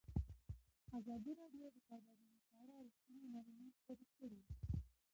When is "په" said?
2.49-2.53